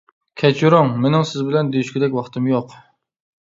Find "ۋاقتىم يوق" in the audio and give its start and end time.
2.19-2.79